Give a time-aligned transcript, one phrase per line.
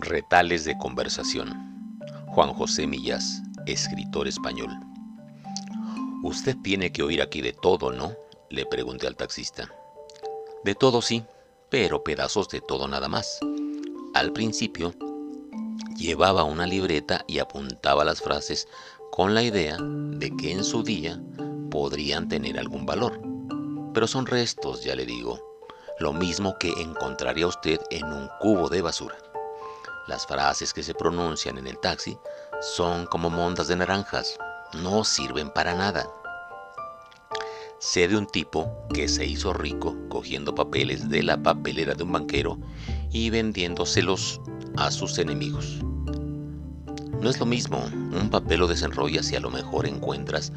[0.00, 1.52] Retales de conversación.
[2.28, 4.70] Juan José Millás, escritor español.
[6.22, 8.12] Usted tiene que oír aquí de todo, ¿no?
[8.50, 9.68] Le pregunté al taxista.
[10.64, 11.24] De todo sí,
[11.70, 13.38] pero pedazos de todo nada más.
[14.14, 14.94] Al principio,
[15.96, 18.68] llevaba una libreta y apuntaba las frases
[19.10, 21.20] con la idea de que en su día
[21.70, 23.20] podrían tener algún valor.
[23.94, 25.40] Pero son restos, ya le digo,
[25.98, 29.16] lo mismo que encontraría usted en un cubo de basura.
[30.08, 32.16] Las frases que se pronuncian en el taxi
[32.62, 34.38] son como mondas de naranjas,
[34.72, 36.08] no sirven para nada.
[37.78, 42.12] Sé de un tipo que se hizo rico cogiendo papeles de la papelera de un
[42.12, 42.58] banquero
[43.12, 44.40] y vendiéndoselos
[44.78, 45.80] a sus enemigos.
[47.20, 50.54] No es lo mismo, un papel lo desenrollas y a lo mejor encuentras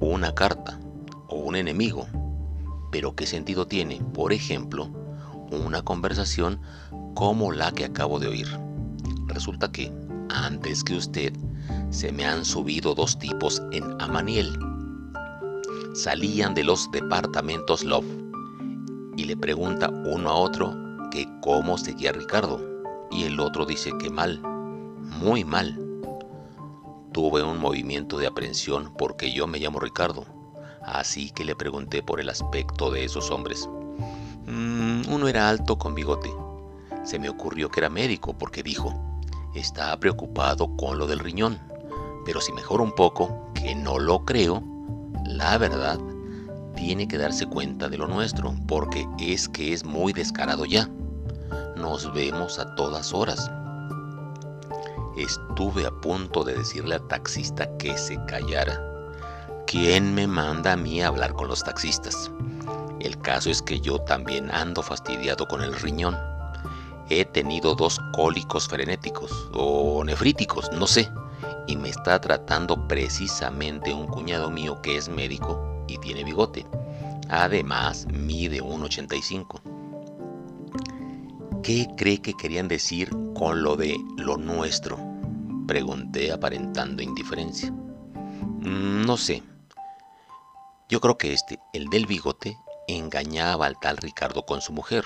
[0.00, 0.80] una carta
[1.28, 2.08] o un enemigo.
[2.90, 4.90] Pero ¿qué sentido tiene, por ejemplo,
[5.52, 6.60] una conversación
[7.14, 8.67] como la que acabo de oír?
[9.28, 9.92] Resulta que,
[10.30, 11.32] antes que usted,
[11.90, 14.58] se me han subido dos tipos en Amaniel.
[15.94, 18.06] Salían de los departamentos Love
[19.16, 20.74] y le pregunta uno a otro
[21.10, 22.60] que cómo seguía Ricardo
[23.10, 25.78] y el otro dice que mal, muy mal.
[27.12, 30.26] Tuve un movimiento de aprensión porque yo me llamo Ricardo,
[30.82, 33.68] así que le pregunté por el aspecto de esos hombres.
[34.46, 36.30] Mm, uno era alto con bigote.
[37.04, 39.07] Se me ocurrió que era médico porque dijo,
[39.58, 41.58] está preocupado con lo del riñón,
[42.24, 44.62] pero si mejora un poco, que no lo creo,
[45.24, 45.98] la verdad,
[46.76, 50.88] tiene que darse cuenta de lo nuestro, porque es que es muy descarado ya.
[51.76, 53.50] Nos vemos a todas horas.
[55.16, 58.80] Estuve a punto de decirle al taxista que se callara.
[59.66, 62.30] ¿Quién me manda a mí a hablar con los taxistas?
[63.00, 66.16] El caso es que yo también ando fastidiado con el riñón.
[67.10, 71.08] He tenido dos cólicos frenéticos o nefríticos, no sé,
[71.66, 76.66] y me está tratando precisamente un cuñado mío que es médico y tiene bigote.
[77.28, 79.60] Además, mide 1,85.
[81.62, 84.98] ¿Qué cree que querían decir con lo de lo nuestro?
[85.66, 87.70] Pregunté aparentando indiferencia.
[87.70, 89.42] Mm, no sé.
[90.88, 95.04] Yo creo que este, el del bigote, engañaba al tal Ricardo con su mujer.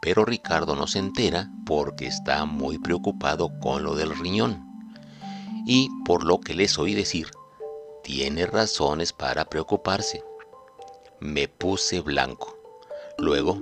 [0.00, 4.66] Pero Ricardo no se entera porque está muy preocupado con lo del riñón.
[5.66, 7.28] Y por lo que les oí decir,
[8.02, 10.24] tiene razones para preocuparse.
[11.20, 12.56] Me puse blanco.
[13.18, 13.60] Luego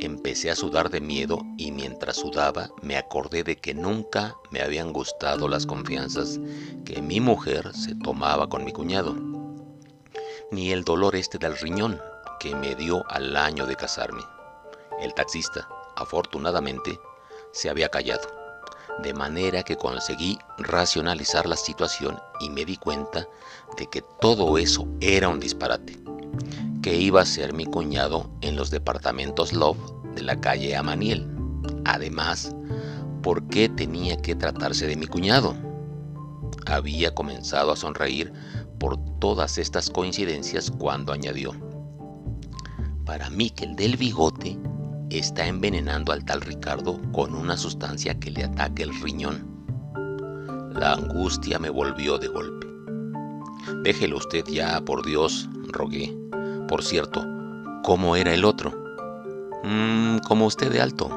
[0.00, 4.92] empecé a sudar de miedo y mientras sudaba me acordé de que nunca me habían
[4.92, 6.40] gustado las confianzas
[6.84, 9.16] que mi mujer se tomaba con mi cuñado,
[10.50, 12.00] ni el dolor este del riñón
[12.38, 14.22] que me dio al año de casarme.
[15.00, 17.00] El taxista, afortunadamente,
[17.52, 18.28] se había callado,
[19.02, 23.26] de manera que conseguí racionalizar la situación y me di cuenta
[23.78, 25.98] de que todo eso era un disparate
[26.82, 29.78] que iba a ser mi cuñado en los departamentos Love
[30.14, 31.26] de la calle Amaniel.
[31.84, 32.54] Además,
[33.22, 35.54] ¿por qué tenía que tratarse de mi cuñado?
[36.66, 38.32] Había comenzado a sonreír
[38.78, 41.52] por todas estas coincidencias cuando añadió,
[43.04, 44.58] para mí que el del bigote
[45.10, 49.44] está envenenando al tal Ricardo con una sustancia que le ataque el riñón.
[50.72, 52.66] La angustia me volvió de golpe.
[53.82, 56.16] Déjelo usted ya, por Dios, rogué.
[56.68, 57.26] Por cierto,
[57.82, 58.72] ¿cómo era el otro?
[59.64, 61.08] Mmm, como usted de alto,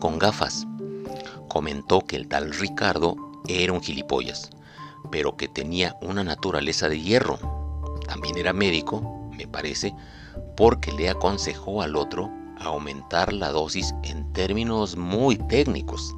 [0.00, 0.66] con gafas.
[1.48, 4.50] Comentó que el tal Ricardo era un gilipollas,
[5.10, 7.38] pero que tenía una naturaleza de hierro.
[8.08, 9.94] También era médico, me parece,
[10.56, 12.28] porque le aconsejó al otro
[12.60, 16.14] aumentar la dosis en términos muy técnicos.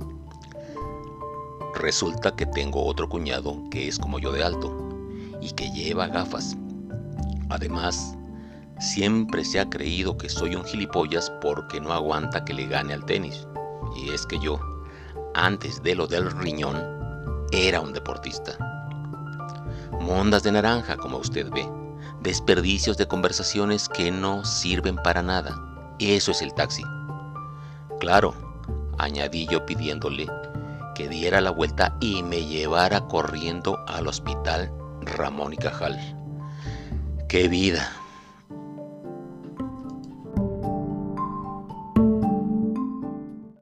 [1.74, 4.76] Resulta que tengo otro cuñado que es como yo de alto
[5.40, 6.56] y que lleva gafas.
[7.50, 8.18] Además,
[8.80, 13.04] Siempre se ha creído que soy un gilipollas porque no aguanta que le gane al
[13.04, 13.48] tenis.
[13.96, 14.60] Y es que yo,
[15.34, 16.80] antes de lo del riñón,
[17.50, 18.56] era un deportista.
[20.00, 21.68] Mondas de naranja, como usted ve.
[22.20, 25.67] Desperdicios de conversaciones que no sirven para nada.
[25.98, 26.82] Eso es el taxi.
[28.00, 28.34] Claro,
[28.98, 30.26] añadí yo pidiéndole
[30.94, 34.72] que diera la vuelta y me llevara corriendo al hospital
[35.02, 35.96] Ramón y Cajal.
[37.28, 37.92] ¡Qué vida!